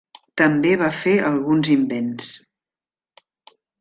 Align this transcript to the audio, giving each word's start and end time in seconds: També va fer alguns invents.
També 0.41 0.69
va 0.83 0.87
fer 1.01 1.13
alguns 1.29 1.69
invents. 1.75 2.31